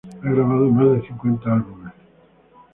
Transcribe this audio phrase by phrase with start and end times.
[0.23, 1.93] Ha grabado más de cincuenta álbumes.